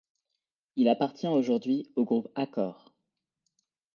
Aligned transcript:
Il 0.77 0.89
appartient 0.89 1.27
aujourd'hui 1.27 1.91
au 1.95 2.05
groupe 2.05 2.31
Accor. 2.33 2.91